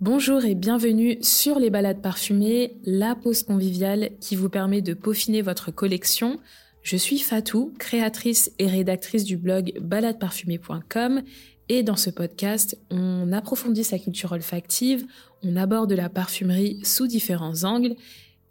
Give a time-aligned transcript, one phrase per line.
[0.00, 5.42] Bonjour et bienvenue sur les balades parfumées, la pause conviviale qui vous permet de peaufiner
[5.42, 6.40] votre collection.
[6.82, 11.20] Je suis Fatou, créatrice et rédactrice du blog baladeparfumée.com
[11.68, 15.04] et dans ce podcast, on approfondit sa culture olfactive,
[15.42, 17.94] on aborde la parfumerie sous différents angles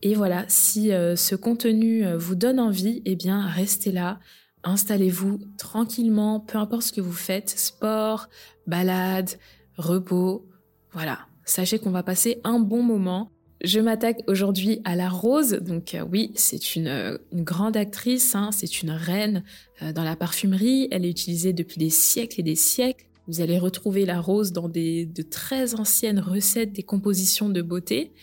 [0.03, 4.19] et voilà, si euh, ce contenu euh, vous donne envie, eh bien restez là,
[4.63, 8.29] installez-vous tranquillement, peu importe ce que vous faites, sport,
[8.67, 9.31] balade,
[9.77, 10.45] repos,
[10.91, 13.31] voilà, sachez qu'on va passer un bon moment.
[13.61, 15.59] Je m'attaque aujourd'hui à la Rose.
[15.61, 19.43] Donc euh, oui, c'est une, euh, grande actrice, hein, c'est une reine
[19.81, 20.87] euh, dans la parfumerie.
[20.91, 23.05] Elle est utilisée depuis des siècles et des siècles.
[23.27, 28.13] Vous allez retrouver la rose dans des, de très anciennes recettes des compositions de beauté.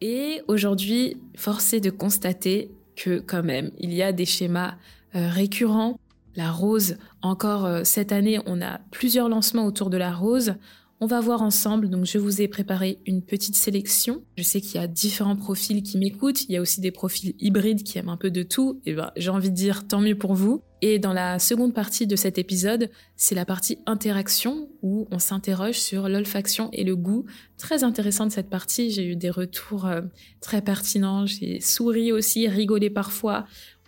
[0.00, 4.74] Et aujourd'hui, force est de constater que quand même, il y a des schémas
[5.14, 5.98] récurrents.
[6.36, 10.56] La rose, encore cette année, on a plusieurs lancements autour de la rose.
[11.04, 14.24] On va voir ensemble, donc je vous ai préparé une petite sélection.
[14.38, 17.34] Je sais qu'il y a différents profils qui m'écoutent, il y a aussi des profils
[17.38, 20.16] hybrides qui aiment un peu de tout, et ben j'ai envie de dire tant mieux
[20.16, 20.62] pour vous.
[20.80, 25.78] Et dans la seconde partie de cet épisode, c'est la partie interaction où on s'interroge
[25.78, 27.26] sur l'olfaction et le goût.
[27.58, 30.00] Très intéressante cette partie, j'ai eu des retours euh,
[30.40, 33.44] très pertinents, j'ai souri aussi, rigolé parfois.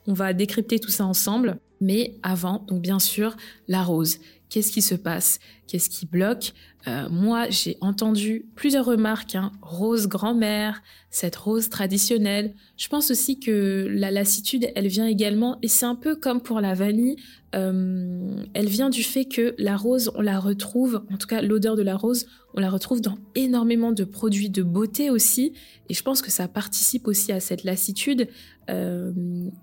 [0.06, 1.60] On va décrypter tout ça ensemble.
[1.80, 3.36] Mais avant, donc bien sûr,
[3.68, 4.18] la rose.
[4.48, 6.52] Qu'est-ce qui se passe Qu'est-ce qui bloque
[6.86, 9.34] euh, Moi, j'ai entendu plusieurs remarques.
[9.34, 9.50] Hein.
[9.60, 12.54] Rose grand-mère, cette rose traditionnelle.
[12.76, 16.60] Je pense aussi que la lassitude, elle vient également, et c'est un peu comme pour
[16.60, 17.16] la vanille,
[17.54, 21.74] euh, elle vient du fait que la rose, on la retrouve, en tout cas l'odeur
[21.74, 25.52] de la rose, on la retrouve dans énormément de produits de beauté aussi,
[25.88, 28.28] et je pense que ça participe aussi à cette lassitude,
[28.68, 29.12] euh,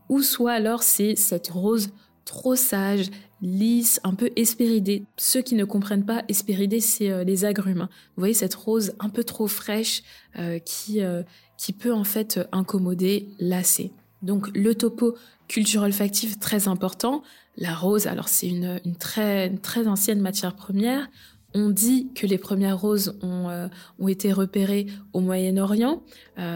[0.09, 1.89] ou soit alors c'est cette rose
[2.25, 3.09] trop sage,
[3.43, 5.03] lisse, un peu espéridée.
[5.17, 7.81] Ceux qui ne comprennent pas, espéridée, c'est euh, les agrumes.
[7.81, 7.89] Hein.
[8.15, 10.01] Vous voyez cette rose un peu trop fraîche
[10.39, 11.23] euh, qui, euh,
[11.57, 13.91] qui peut en fait incommoder, lasser.
[14.21, 15.15] Donc le topo
[15.49, 17.21] culture olfactive très important.
[17.57, 21.09] La rose, alors c'est une, une, très, très ancienne matière première.
[21.53, 23.69] On dit que les premières roses ont,
[23.99, 26.01] ont été repérées au Moyen-Orient.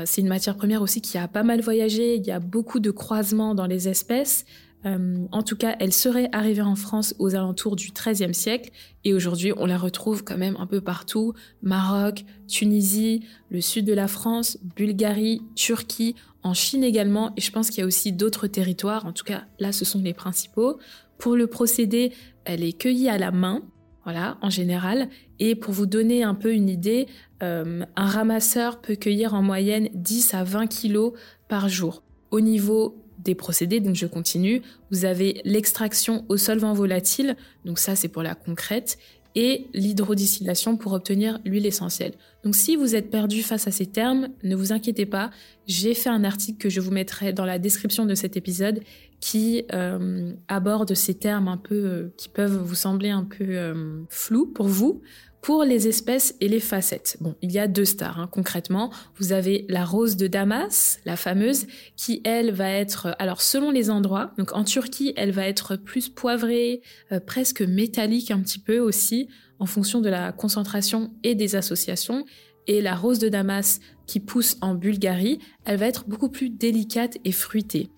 [0.05, 2.15] c'est une matière première aussi qui a pas mal voyagé.
[2.15, 4.43] Il y a beaucoup de croisements dans les espèces.
[4.87, 8.71] Euh, en tout cas, elle serait arrivée en France aux alentours du XIIIe siècle
[9.03, 11.33] et aujourd'hui, on la retrouve quand même un peu partout.
[11.61, 17.69] Maroc, Tunisie, le sud de la France, Bulgarie, Turquie, en Chine également et je pense
[17.69, 19.05] qu'il y a aussi d'autres territoires.
[19.05, 20.79] En tout cas, là, ce sont les principaux.
[21.17, 22.13] Pour le procédé,
[22.45, 23.63] elle est cueillie à la main,
[24.03, 25.09] voilà, en général.
[25.39, 27.07] Et pour vous donner un peu une idée,
[27.43, 31.13] euh, un ramasseur peut cueillir en moyenne 10 à 20 kilos
[31.49, 32.03] par jour.
[32.31, 34.61] Au niveau des procédés, donc je continue.
[34.91, 37.35] Vous avez l'extraction au solvant volatile,
[37.65, 38.97] donc ça c'est pour la concrète,
[39.37, 42.13] et l'hydrodistillation pour obtenir l'huile essentielle.
[42.43, 45.29] Donc si vous êtes perdu face à ces termes, ne vous inquiétez pas,
[45.67, 48.79] j'ai fait un article que je vous mettrai dans la description de cet épisode
[49.19, 54.01] qui euh, aborde ces termes un peu euh, qui peuvent vous sembler un peu euh,
[54.09, 55.03] flous pour vous.
[55.41, 58.91] Pour les espèces et les facettes, bon, il y a deux stars hein, concrètement.
[59.17, 63.89] Vous avez la rose de Damas, la fameuse, qui elle va être, alors selon les
[63.89, 66.81] endroits, donc en Turquie, elle va être plus poivrée,
[67.11, 72.25] euh, presque métallique un petit peu aussi, en fonction de la concentration et des associations.
[72.67, 77.17] Et la rose de Damas qui pousse en Bulgarie, elle va être beaucoup plus délicate
[77.23, 77.89] et fruitée.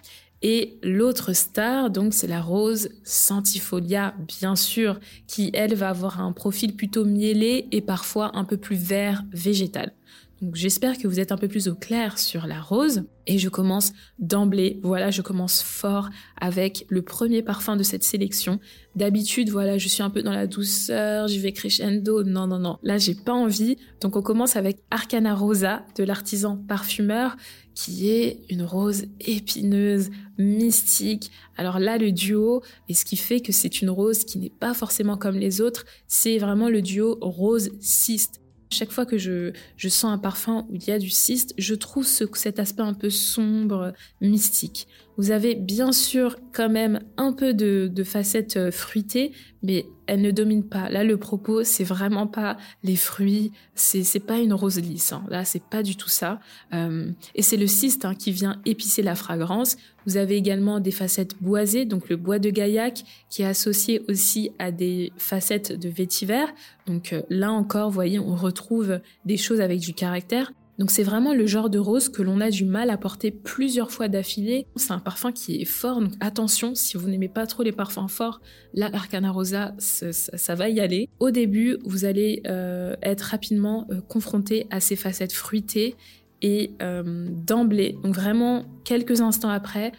[0.42, 6.32] Et l'autre star, donc, c'est la rose centifolia, bien sûr, qui, elle, va avoir un
[6.32, 9.94] profil plutôt mielé et parfois un peu plus vert végétal.
[10.42, 13.04] Donc j'espère que vous êtes un peu plus au clair sur la rose.
[13.28, 18.60] Et je commence d'emblée, voilà, je commence fort avec le premier parfum de cette sélection.
[18.96, 22.24] D'habitude, voilà, je suis un peu dans la douceur, j'y vais crescendo.
[22.24, 22.80] Non, non, non.
[22.82, 23.78] Là, j'ai pas envie.
[24.02, 27.36] Donc on commence avec Arcana Rosa de l'artisan parfumeur
[27.76, 31.32] qui est une rose épineuse, mystique.
[31.56, 34.74] Alors là, le duo, et ce qui fait que c'est une rose qui n'est pas
[34.74, 38.42] forcément comme les autres, c'est vraiment le duo rose-cyste.
[38.72, 42.06] Chaque fois que je, sens un parfum où il y a du cyste, je trouve
[42.06, 44.88] ce, cet aspect un peu sombre, mystique.
[45.18, 49.34] Vous avez bien sûr quand même un peu de, de facettes euh, fruitées,
[49.64, 50.90] mais elle ne domine pas.
[50.90, 55.14] Là, le propos, c'est vraiment pas les fruits, c'est pas une rose lisse.
[55.14, 55.24] Hein.
[55.30, 56.40] Là, c'est pas du tout ça.
[56.74, 59.78] Euh, et c'est le cyste hein, qui vient épicer la fragrance.
[60.08, 64.50] Vous avez également des facettes boisées, donc le bois de gaillac qui est associé aussi
[64.58, 66.46] à des facettes de vétiver.
[66.88, 70.52] Donc euh, là encore, voyez, on retrouve des choses avec du caractère.
[70.80, 73.92] Donc c'est vraiment le genre de rose que l'on a du mal à porter plusieurs
[73.92, 74.66] fois d'affilée.
[74.78, 78.08] C'est un parfum qui est fort, donc attention, si vous n'aimez pas trop les parfums
[78.08, 78.40] forts,
[78.74, 81.10] la Arcana Rosa, ça, va y aller.
[81.20, 85.96] Au début, vous allez euh, être rapidement euh, confronté à ces facettes fruitées
[86.42, 89.92] et euh, d'emblée, donc vraiment quelques instants après,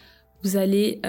[0.42, 1.02] vous allez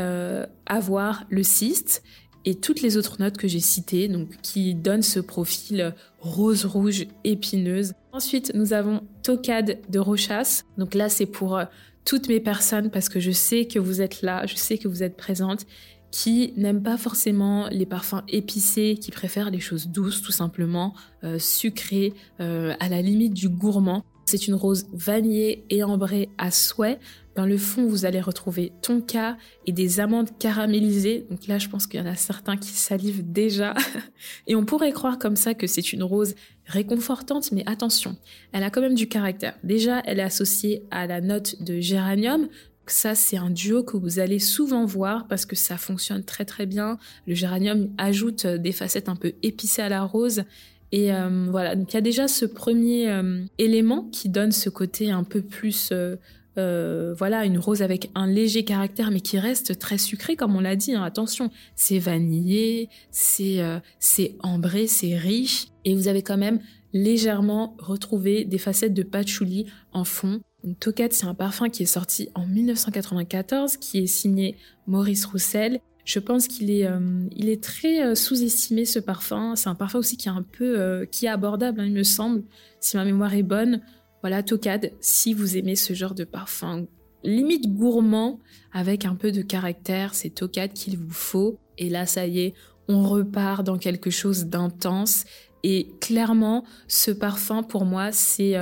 [0.65, 2.03] avoir le cyste
[2.45, 7.05] et toutes les autres notes que j'ai citées, donc qui donnent ce profil rose rouge
[7.23, 7.93] épineuse.
[8.11, 10.63] Ensuite, nous avons Tocade de Rochas.
[10.77, 11.65] Donc là, c'est pour euh,
[12.05, 15.03] toutes mes personnes parce que je sais que vous êtes là, je sais que vous
[15.03, 15.65] êtes présentes
[16.11, 21.39] qui n'aiment pas forcément les parfums épicés, qui préfèrent les choses douces tout simplement, euh,
[21.39, 24.03] sucrées, euh, à la limite du gourmand.
[24.25, 26.99] C'est une rose vanillée et ambrée à souhait.
[27.35, 31.25] Dans le fond, vous allez retrouver tonka et des amandes caramélisées.
[31.29, 33.73] Donc là, je pense qu'il y en a certains qui salivent déjà.
[34.47, 36.35] et on pourrait croire comme ça que c'est une rose
[36.65, 38.17] réconfortante, mais attention,
[38.51, 39.55] elle a quand même du caractère.
[39.63, 42.47] Déjà, elle est associée à la note de géranium.
[42.87, 46.65] Ça, c'est un duo que vous allez souvent voir parce que ça fonctionne très très
[46.65, 46.97] bien.
[47.27, 50.43] Le géranium ajoute des facettes un peu épicées à la rose
[50.91, 54.69] et euh, voilà, donc il y a déjà ce premier euh, élément qui donne ce
[54.69, 56.17] côté un peu plus, euh,
[56.55, 60.75] voilà, une rose avec un léger caractère, mais qui reste très sucré, comme on l'a
[60.75, 60.93] dit.
[60.93, 61.03] Hein.
[61.03, 63.59] attention, c'est vanillé, c'est
[63.99, 66.59] c'est ambré, c'est riche, et vous avez quand même
[66.93, 70.41] légèrement retrouvé des facettes de patchouli en fond.
[70.79, 74.57] Tokat, c'est un parfum qui est sorti en 1994, qui est signé
[74.87, 76.99] Maurice Roussel je pense qu'il est, euh,
[77.35, 79.55] il est très euh, sous-estimé ce parfum.
[79.55, 82.03] C'est un parfum aussi qui est un peu, euh, qui est abordable, hein, il me
[82.03, 82.43] semble,
[82.79, 83.81] si ma mémoire est bonne.
[84.21, 86.85] Voilà, Tocade, si vous aimez ce genre de parfum,
[87.23, 88.39] limite gourmand,
[88.71, 91.57] avec un peu de caractère, c'est Tocade qu'il vous faut.
[91.77, 92.53] Et là, ça y est,
[92.87, 95.25] on repart dans quelque chose d'intense.
[95.63, 98.55] Et clairement, ce parfum, pour moi, c'est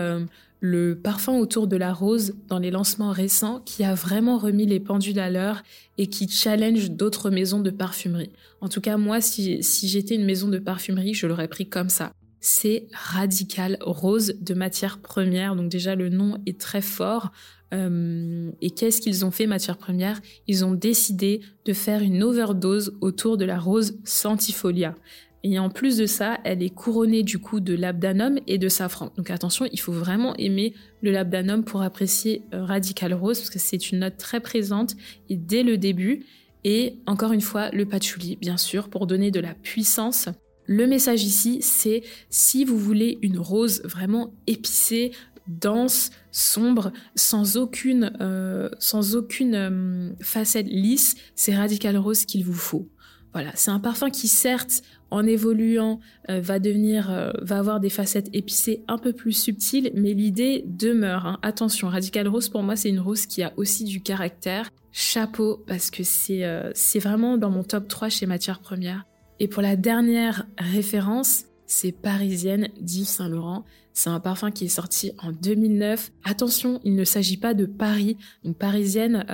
[0.61, 4.79] le parfum autour de la rose dans les lancements récents qui a vraiment remis les
[4.79, 5.63] pendules à l'heure
[5.97, 8.31] et qui challenge d'autres maisons de parfumerie.
[8.59, 12.13] En tout cas, moi, si, j'étais une maison de parfumerie, je l'aurais pris comme ça.
[12.41, 15.55] C'est Radical Rose de matière première.
[15.55, 17.31] Donc déjà, le nom est très fort.
[17.73, 20.21] Euh, et qu'est-ce qu'ils ont fait matière première?
[20.47, 24.95] Ils ont décidé de faire une overdose autour de la rose Santifolia.
[25.43, 29.11] Et en plus de ça, elle est couronnée du coup de labdanum et de safran.
[29.15, 33.59] Donc attention, il faut vraiment aimer le labdanum pour apprécier euh, Radical Rose parce que
[33.59, 34.95] c'est une note très présente
[35.29, 36.25] dès le début.
[36.65, 40.27] Et encore une fois, le patchouli, bien sûr, pour donner de la puissance.
[40.71, 45.13] Le message ici, c'est si vous voulez une rose vraiment épicée,
[45.47, 52.53] dense, sombre, sans aucune, euh, sans aucune euh, facette lisse, c'est Radical Rose qu'il vous
[52.53, 52.87] faut.
[53.33, 58.29] Voilà, c'est un parfum qui certes en évoluant, euh, va devenir, va avoir des facettes
[58.33, 61.25] épicées un peu plus subtiles, mais l'idée demeure.
[61.25, 61.39] Hein.
[61.41, 64.69] Attention, Radical Rose pour moi c'est une rose qui a aussi du caractère.
[64.91, 66.43] Chapeau parce que c'est
[66.75, 69.05] c'est vraiment dans mon top 3 chez Matière Première.
[69.39, 73.63] Et pour la dernière référence, c'est Parisienne d'Yves Saint Laurent.
[73.93, 76.11] C'est un parfum qui est sorti en 2009.
[76.23, 78.17] Attention, il ne s'agit pas de Paris.
[78.43, 79.25] Donc parisienne,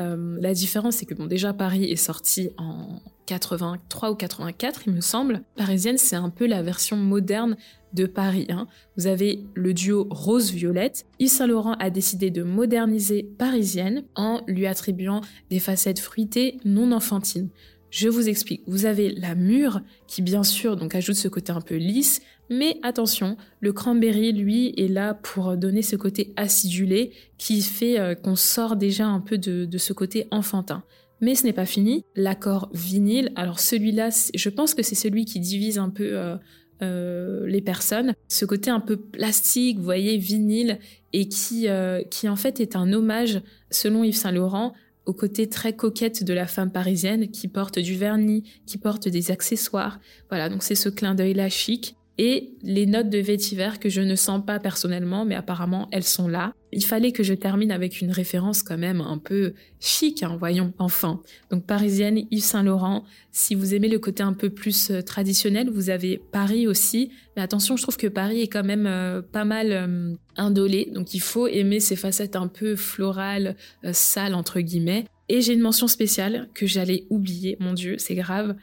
[0.41, 5.41] la différence c'est que déjà Paris est sorti en 83 ou 84, il me semble.
[5.55, 7.57] Parisienne, c'est un peu la version moderne
[7.93, 8.47] de Paris.
[8.49, 8.67] Hein.
[8.97, 11.05] Vous avez le duo rose-violette.
[11.19, 16.91] Yves Saint Laurent a décidé de moderniser Parisienne en lui attribuant des facettes fruitées non
[16.91, 17.49] enfantines.
[17.95, 18.61] Je vous explique.
[18.67, 22.77] Vous avez la mûre qui bien sûr donc ajoute ce côté un peu lisse, mais
[22.83, 28.35] attention, le cranberry lui est là pour donner ce côté acidulé qui fait euh, qu'on
[28.35, 30.83] sort déjà un peu de ce côté enfantin.
[31.21, 32.03] Mais ce n'est pas fini.
[32.17, 36.35] L'accord vinyle, alors celui-là, je pense que c'est celui qui divise un peu euh,
[36.81, 38.13] euh, les personnes.
[38.27, 40.79] Ce côté un peu plastique, vous voyez, vinyle,
[41.13, 41.67] et qui,
[42.11, 43.39] qui en fait est un hommage,
[43.71, 44.73] selon Yves Saint Laurent,
[45.05, 49.31] au côté très coquette de la femme parisienne qui porte du vernis, qui porte des
[49.31, 49.99] accessoires.
[50.29, 54.15] Voilà, donc c'est ce clin d'œil-là chic et les notes de vétiver que je ne
[54.15, 56.53] sens pas personnellement, mais apparemment elles sont là.
[56.71, 60.73] Il fallait que je termine avec une référence quand même un peu chic, hein, voyons,
[60.77, 61.21] enfin.
[61.51, 63.03] Donc parisienne, Yves Saint Laurent.
[63.31, 67.11] Si vous aimez le côté un peu plus euh, traditionnel, vous avez Paris aussi.
[67.35, 71.13] Mais attention, je trouve que Paris est quand même euh, pas mal euh, indolé, donc
[71.13, 73.55] il faut aimer ces facettes un peu florales,
[73.91, 75.05] sales entre guillemets.
[75.27, 78.55] Et j'ai une mention spéciale que j'allais oublier, mon dieu, c'est grave.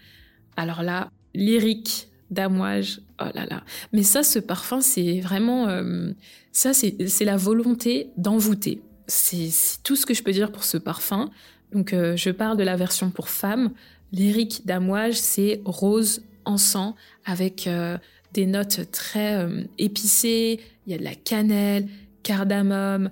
[0.56, 3.00] Alors là, lyrique damouage.
[3.25, 3.62] Oh là.
[3.93, 5.69] Mais ça, ce parfum, c'est vraiment...
[5.69, 6.12] Euh,
[6.52, 8.83] ça, c'est la volonté d'envoûter.
[9.07, 9.50] C'est
[9.83, 11.31] tout ce que je peux dire pour ce parfum.
[11.73, 13.73] Donc, euh, je parle de la version pour femmes.
[14.12, 17.97] Lyrique d'amouage, c'est rose, encens, avec euh,
[18.35, 19.47] des notes très
[19.79, 20.61] épicées.
[20.87, 21.88] Il y a de la cannelle,
[22.23, 23.11] cardamome,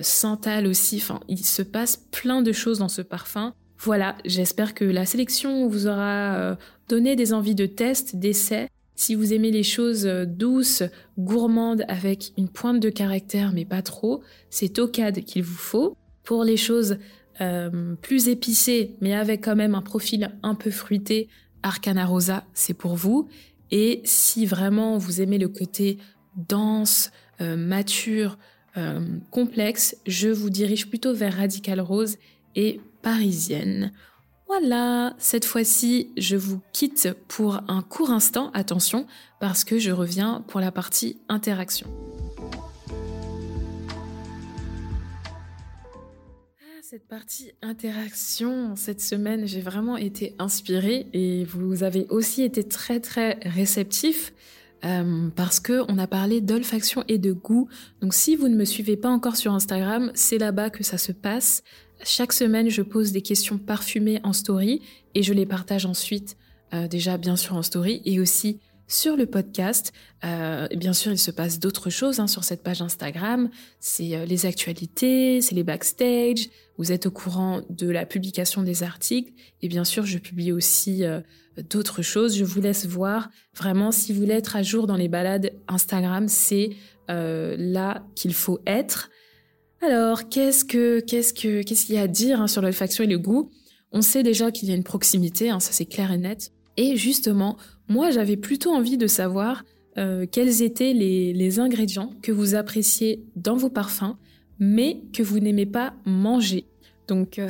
[0.00, 0.96] santal aussi.
[0.96, 3.54] Enfin, il se passe plein de choses dans ce parfum.
[3.78, 6.56] Voilà, j'espère que la sélection vous aura
[6.88, 8.68] donné des envies de test, d'essai.
[8.98, 10.82] Si vous aimez les choses euh, douces,
[11.20, 15.96] gourmandes, avec une pointe de caractère, mais pas trop, c'est Tocade qu'il vous faut.
[16.24, 16.98] Pour les choses
[17.40, 21.28] euh, plus épicées, mais avec quand même un profil un peu fruité,
[21.62, 23.28] Arcana Rosa, c'est pour vous.
[23.70, 25.98] Et si vraiment vous aimez le côté
[26.48, 28.36] dense, mature,
[29.30, 32.16] complexe, je vous dirige plutôt vers Radical Rose
[32.56, 33.92] et parisienne.
[34.48, 39.06] Voilà, cette fois-ci, je vous quitte pour un court instant, attention,
[39.40, 41.86] parce que je reviens pour la partie interaction.
[46.62, 52.64] Ah, cette partie interaction, cette semaine, j'ai vraiment été inspirée et vous avez aussi été
[52.64, 54.32] très très réceptif
[54.84, 57.68] euh, parce que on a parlé d'olfaction et de goût.
[58.00, 61.12] Donc si vous ne me suivez pas encore sur Instagram, c'est là-bas que ça se
[61.12, 61.62] passe.
[62.04, 64.82] Chaque semaine, je pose des questions parfumées en story
[65.14, 66.36] et je les partage ensuite,
[66.72, 69.92] euh, déjà bien sûr en story et aussi sur le podcast.
[70.24, 73.50] Euh, bien sûr, il se passe d'autres choses hein, sur cette page Instagram.
[73.80, 76.48] C'est euh, les actualités, c'est les backstage.
[76.78, 81.02] Vous êtes au courant de la publication des articles et bien sûr, je publie aussi
[81.68, 82.36] d'autres choses.
[82.36, 83.30] Je vous laisse voir.
[83.56, 86.76] Vraiment, si vous voulez être à jour dans les balades Instagram, c'est
[87.08, 89.10] là qu'il faut être.
[89.80, 93.06] Alors, qu'est-ce que qu'est-ce que qu'est-ce qu'il y a à dire hein, sur l'olfaction et
[93.06, 93.50] le goût?
[93.92, 96.52] On sait déjà qu'il y a une proximité, hein, ça c'est clair et net.
[96.76, 97.56] Et justement,
[97.88, 99.64] moi j'avais plutôt envie de savoir
[99.98, 104.16] euh, quels étaient les, ingrédients que vous appréciez dans vos parfums,
[104.58, 106.66] mais que vous n'aimez pas manger.
[107.08, 107.48] Donc, euh,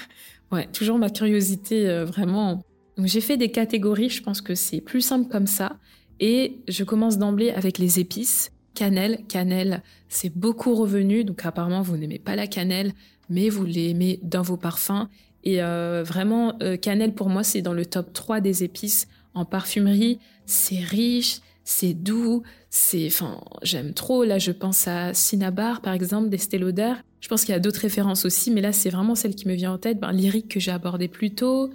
[0.52, 2.62] ouais, toujours ma curiosité euh, vraiment.
[2.98, 5.78] J'ai fait des catégories, je pense que c'est plus simple comme ça.
[6.20, 8.50] Et je commence d'emblée avec les épices.
[8.74, 12.92] Cannelle, cannelle, c'est beaucoup revenu, donc apparemment vous n'aimez pas la cannelle,
[13.28, 15.08] mais vous l'aimez dans vos parfums.
[15.42, 19.44] Et euh, vraiment, euh, cannelle pour moi c'est dans le top 3 des épices en
[19.44, 20.18] parfumerie.
[20.46, 24.24] C'est riche, c'est doux, c'est, enfin, j'aime trop.
[24.24, 26.94] Là, je pense à Cinnabar par exemple, d'Estée Lauder.
[27.20, 29.54] Je pense qu'il y a d'autres références aussi, mais là c'est vraiment celle qui me
[29.54, 30.00] vient en tête.
[30.00, 31.70] Ben, Lyrique que j'ai abordé plus tôt.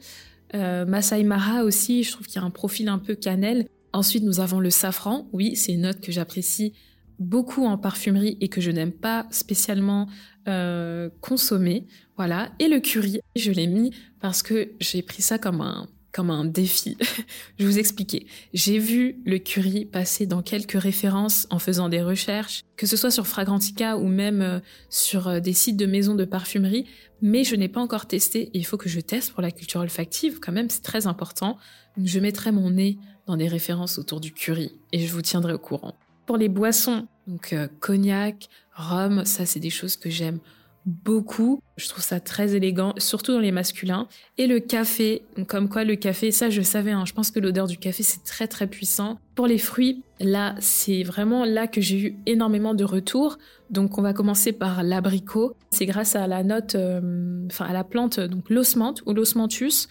[0.54, 3.68] Euh, Masai Mara aussi, je trouve qu'il y a un profil un peu cannelle.
[3.96, 5.30] Ensuite, nous avons le safran.
[5.32, 6.74] Oui, c'est une note que j'apprécie
[7.18, 10.10] beaucoup en parfumerie et que je n'aime pas spécialement
[10.50, 11.88] euh, consommer.
[12.18, 12.52] Voilà.
[12.60, 16.46] Et le curry, je l'ai mis parce que j'ai pris ça comme un comme un
[16.46, 16.98] défi.
[17.60, 18.26] je vous expliquer.
[18.54, 23.12] J'ai vu le curry passer dans quelques références en faisant des recherches, que ce soit
[23.12, 24.60] sur Fragrantica ou même euh,
[24.90, 26.86] sur euh, des sites de maisons de parfumerie,
[27.22, 30.40] mais je n'ai pas encore testé il faut que je teste pour la culture olfactive
[30.40, 31.58] quand même, c'est très important.
[32.02, 32.98] je mettrai mon nez
[33.28, 35.96] dans des références autour du curry et je vous tiendrai au courant.
[36.26, 40.40] Pour les boissons, donc euh, cognac, rhum, ça c'est des choses que j'aime
[40.86, 41.62] beaucoup.
[41.78, 44.08] Je trouve ça très élégant, surtout dans les masculins.
[44.38, 47.68] Et le café, comme quoi le café, ça je savais, hein, je pense que l'odeur
[47.68, 49.20] du café c'est très très puissant.
[49.34, 53.38] Pour les fruits, là c'est vraiment là que j'ai eu énormément de retours.
[53.70, 55.56] Donc on va commencer par l'abricot.
[55.72, 59.88] C'est grâce à la note, euh, enfin à la plante, donc l'osmante ou l'osmanthus,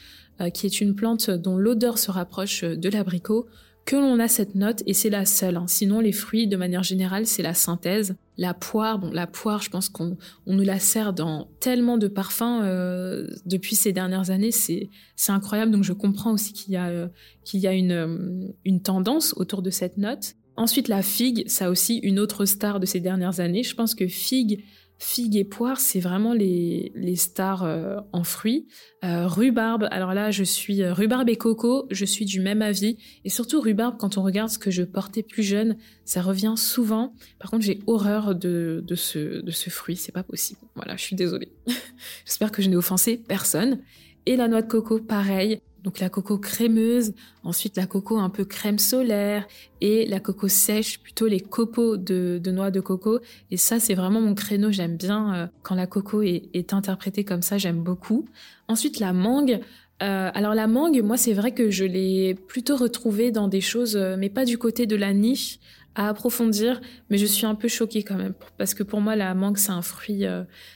[0.53, 3.47] qui est une plante dont l'odeur se rapproche de l'abricot
[3.85, 5.57] que l'on a cette note et c'est la seule.
[5.57, 5.67] Hein.
[5.69, 8.17] Sinon, les fruits, de manière générale, c'est la synthèse.
[8.39, 12.09] La poire, bon, la poire, je pense qu'on on nous la sert dans tellement de
[12.09, 14.91] parfums euh, depuis ces dernières années, c'est
[15.29, 15.71] incroyable.
[15.71, 17.09] Donc, je comprends aussi qu'il y a euh,
[17.53, 20.35] y a une euh, une tendance autour de cette note.
[20.57, 23.65] Ensuite, la figue, ça aussi une autre star de ces dernières années.
[23.65, 24.65] Je pense que figue
[24.99, 28.69] Figue et poire, c'est vraiment les, les stars euh, en fruits.
[29.05, 32.97] Euh, rhubarbe, alors là, je suis euh, rhubarbe et coco, je suis du même avis.
[33.25, 37.13] Et surtout rhubarbe, quand on regarde ce que je portais plus jeune, ça revient souvent.
[37.41, 40.61] Par contre, j'ai horreur de, de, ce, de ce fruit, c'est pas possible.
[40.77, 41.53] Voilà, je suis désolée.
[42.25, 43.81] J'espère que je n'ai offensé personne.
[44.27, 45.61] Et la noix de coco, pareil.
[45.85, 47.13] Donc la coco crémeuse,
[47.43, 49.47] ensuite la coco un peu crème solaire
[49.83, 53.21] et la coco sèche, plutôt les copeaux de, noix de coco.
[53.51, 54.73] Et ça, c'est vraiment mon créneau.
[54.73, 58.25] J'aime bien euh, quand la coco est, interprétée comme ça, j'aime beaucoup.
[58.67, 59.61] Ensuite, la mangue.
[60.03, 63.95] Euh, alors la mangue, moi, c'est vrai que je l'ai plutôt retrouvée dans des choses,
[63.95, 65.61] euh, mais pas du côté de la niche
[65.95, 69.33] à approfondir, mais je suis un peu choquée quand même, parce que pour moi, la
[69.35, 70.25] mangue, c'est un fruit,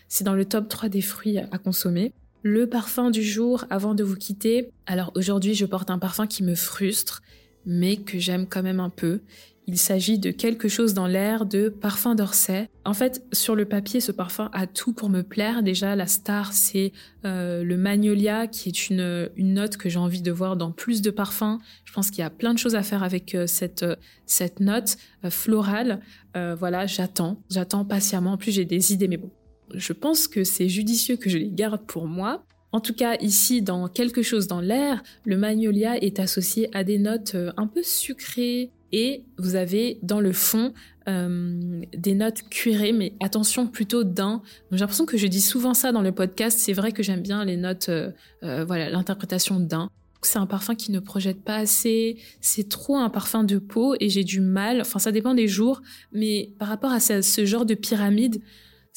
[0.07, 2.13] c'est dans le top 3 des fruits à consommer.
[2.43, 4.71] Le parfum du jour avant de vous quitter.
[4.87, 7.23] Alors aujourd'hui, je porte un parfum qui me frustre,
[7.67, 9.21] mais que j'aime quand même un peu.
[9.67, 12.71] Il s'agit de quelque chose dans l'air de parfum d'Orsay.
[12.87, 15.63] En fait, sur le papier, ce parfum a tout pour me plaire.
[15.63, 16.93] Déjà, la star, c'est
[17.27, 21.03] euh, le magnolia, qui est une, une note que j'ai envie de voir dans plus
[21.03, 21.59] de parfums.
[21.85, 24.61] Je pense qu'il y a plein de choses à faire avec euh, cette, euh, cette
[24.61, 24.97] note
[25.29, 26.01] florale.
[26.35, 28.33] voilà, j'attends, j'attends patiemment.
[28.33, 29.31] En plus, j'ai des idées, mais bon,
[29.75, 32.45] je pense que c'est judicieux que je les garde pour moi.
[32.73, 36.99] En tout cas, ici, dans quelque chose dans l'air, le magnolia est associé à des
[36.99, 40.73] notes euh, un peu sucrées et vous avez dans le fond
[41.09, 44.43] euh, des notes cuirées, mais attention plutôt d'un.
[44.71, 46.59] J'ai l'impression que je dis souvent ça dans le podcast.
[46.59, 49.89] C'est vrai que j'aime bien les notes, euh, voilà, l'interprétation d'un.
[50.23, 54.09] C'est un parfum qui ne projette pas assez, c'est trop un parfum de peau et
[54.09, 55.81] j'ai du mal, enfin ça dépend des jours,
[56.13, 58.43] mais par rapport à ce genre de pyramide,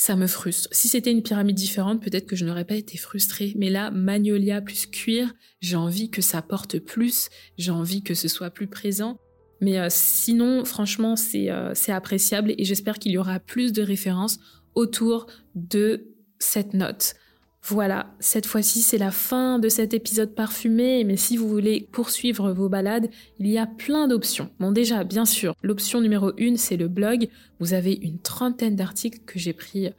[0.02, 0.68] ça me frustre.
[0.72, 3.54] Si c'était une pyramide différente, peut-être que je n'aurais pas été frustrée.
[3.56, 7.30] Mais là, magnolia plus cuir, j'ai envie que ça porte plus,
[7.60, 9.20] j'ai envie que ce soit plus présent.
[9.60, 14.40] Mais euh, sinon, franchement, euh, c'est appréciable et j'espère qu'il y aura plus de références
[14.74, 16.08] autour de
[16.40, 17.14] cette note.
[17.64, 22.52] Voilà, cette fois-ci c'est la fin de cet épisode parfumé, mais si vous voulez poursuivre
[22.52, 24.50] vos balades, il y a plein d'options.
[24.60, 27.30] Bon déjà, bien sûr, l'option numéro une c'est le blog.
[27.60, 29.90] Vous avez une trentaine d'articles que j'ai pris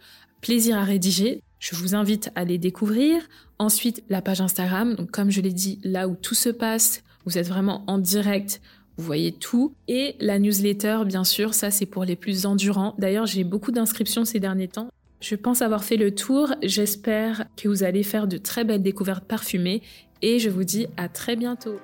[0.40, 1.40] plaisir à rédiger.
[1.61, 3.23] Je vous invite à les découvrir.
[3.61, 7.38] Ensuite, la page Instagram, donc comme je l'ai dit, là où tout se passe, vous
[7.38, 8.61] êtes vraiment en direct,
[8.97, 9.75] vous voyez tout.
[9.87, 12.97] Et la newsletter, bien sûr, ça c'est pour les plus endurants.
[12.99, 14.90] D'ailleurs, j'ai beaucoup d'inscriptions ces derniers temps.
[15.23, 16.52] Je pense avoir fait le tour.
[16.62, 19.81] J'espère que vous allez faire de très belles découvertes parfumées
[20.21, 21.79] et je vous dis à très bientôt.